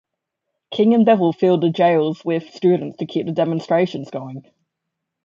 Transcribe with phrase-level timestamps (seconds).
[0.71, 4.43] King and Bevel filled the jails with students to keep the demonstrations going.